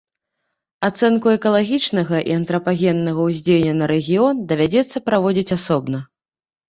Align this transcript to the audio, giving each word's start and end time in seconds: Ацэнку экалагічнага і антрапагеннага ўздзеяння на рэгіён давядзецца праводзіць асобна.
Ацэнку 0.87 1.27
экалагічнага 1.39 2.17
і 2.31 2.33
антрапагеннага 2.39 3.21
ўздзеяння 3.29 3.73
на 3.83 3.93
рэгіён 3.95 4.35
давядзецца 4.53 4.97
праводзіць 5.11 5.55
асобна. 5.59 5.97